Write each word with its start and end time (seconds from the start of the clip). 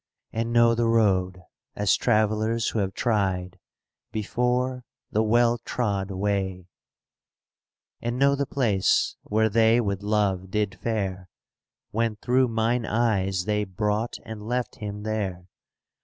And 0.33 0.51
know 0.51 0.73
the 0.73 0.87
road, 0.87 1.43
as 1.75 1.95
travellers 1.95 2.69
who 2.69 2.79
have 2.79 2.95
tried, 2.95 3.59
20 4.09 4.11
Before, 4.13 4.83
the 5.11 5.21
well 5.21 5.59
trod 5.59 6.09
way; 6.09 6.65
And 8.01 8.17
know 8.17 8.33
the 8.33 8.47
place 8.47 9.15
where 9.21 9.47
they 9.47 9.79
with 9.79 10.01
Love 10.01 10.49
did 10.49 10.73
fare. 10.79 11.29
When 11.91 12.15
through 12.15 12.47
mine 12.47 12.83
eyes 12.87 13.45
they 13.45 13.63
brought 13.63 14.17
and 14.25 14.47
left 14.47 14.77
him 14.77 15.03
there. 15.03 15.45